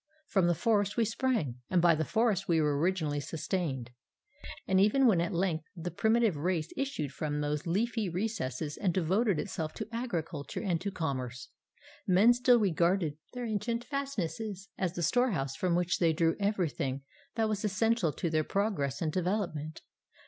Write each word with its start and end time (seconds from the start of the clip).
From 0.25 0.47
the 0.47 0.55
forest 0.55 0.97
we 0.97 1.05
sprang; 1.05 1.59
and 1.69 1.79
by 1.79 1.93
the 1.93 2.03
forest 2.03 2.47
we 2.47 2.59
were 2.59 2.75
originally 2.75 3.19
sustained. 3.19 3.91
And 4.67 4.79
even 4.79 5.05
when 5.05 5.21
at 5.21 5.31
length 5.31 5.65
the 5.75 5.91
primitive 5.91 6.35
race 6.37 6.71
issued 6.75 7.11
from 7.13 7.41
those 7.41 7.67
leafy 7.67 8.09
recesses 8.09 8.77
and 8.77 8.95
devoted 8.95 9.37
itself 9.37 9.75
to 9.75 9.87
agriculture 9.91 10.63
and 10.63 10.81
to 10.81 10.89
commerce, 10.89 11.49
men 12.07 12.33
still 12.33 12.57
regarded 12.57 13.19
their 13.33 13.45
ancient 13.45 13.83
fastnesses 13.85 14.69
as 14.75 14.93
the 14.93 15.03
storehouse 15.03 15.55
from 15.55 15.75
which 15.75 15.99
they 15.99 16.13
drew 16.13 16.35
everything 16.39 17.03
that 17.35 17.47
was 17.47 17.63
essential 17.63 18.11
to 18.11 18.31
their 18.31 18.43
progress 18.43 19.03
and 19.03 19.13
development. 19.13 19.83